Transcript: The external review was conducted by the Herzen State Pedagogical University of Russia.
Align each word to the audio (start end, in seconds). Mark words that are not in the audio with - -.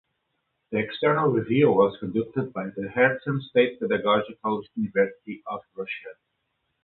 The 0.71 0.79
external 0.79 1.27
review 1.29 1.69
was 1.71 1.95
conducted 1.99 2.51
by 2.53 2.71
the 2.75 2.87
Herzen 2.87 3.39
State 3.39 3.79
Pedagogical 3.79 4.63
University 4.75 5.43
of 5.45 5.61
Russia. 5.75 6.15